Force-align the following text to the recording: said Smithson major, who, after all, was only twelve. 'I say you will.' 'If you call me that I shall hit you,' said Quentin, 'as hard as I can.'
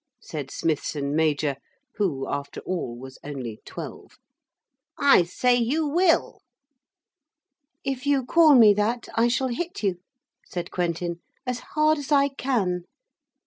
said 0.19 0.49
Smithson 0.49 1.15
major, 1.15 1.57
who, 1.97 2.27
after 2.27 2.59
all, 2.61 2.97
was 2.97 3.19
only 3.23 3.59
twelve. 3.65 4.17
'I 4.97 5.21
say 5.25 5.53
you 5.55 5.85
will.' 5.85 6.41
'If 7.83 8.07
you 8.07 8.25
call 8.25 8.55
me 8.55 8.73
that 8.73 9.07
I 9.13 9.27
shall 9.27 9.49
hit 9.49 9.83
you,' 9.83 9.99
said 10.43 10.71
Quentin, 10.71 11.21
'as 11.45 11.59
hard 11.77 11.99
as 11.99 12.11
I 12.11 12.29
can.' 12.29 12.85